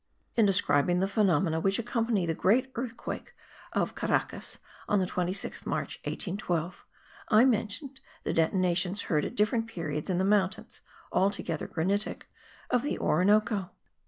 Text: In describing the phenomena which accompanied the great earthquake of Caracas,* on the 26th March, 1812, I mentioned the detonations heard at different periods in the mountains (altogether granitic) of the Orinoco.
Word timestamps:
In 0.35 0.47
describing 0.47 0.99
the 0.99 1.07
phenomena 1.07 1.59
which 1.59 1.77
accompanied 1.77 2.25
the 2.25 2.33
great 2.33 2.71
earthquake 2.73 3.35
of 3.71 3.93
Caracas,* 3.93 4.57
on 4.89 4.97
the 4.99 5.05
26th 5.05 5.67
March, 5.67 5.99
1812, 6.05 6.87
I 7.29 7.45
mentioned 7.45 7.99
the 8.23 8.33
detonations 8.33 9.03
heard 9.03 9.25
at 9.25 9.35
different 9.35 9.67
periods 9.67 10.09
in 10.09 10.17
the 10.17 10.25
mountains 10.25 10.81
(altogether 11.11 11.67
granitic) 11.67 12.25
of 12.71 12.81
the 12.81 12.97
Orinoco. 12.97 13.69